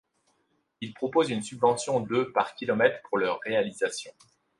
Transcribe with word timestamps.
Il 0.81 0.95
propose 0.95 1.29
une 1.29 1.43
subvention 1.43 1.99
de 1.99 2.23
par 2.23 2.55
kilomètre 2.55 3.07
pour 3.07 3.19
leurs 3.19 3.39
réalisations. 3.41 4.13